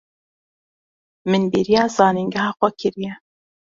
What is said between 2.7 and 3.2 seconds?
kiriye.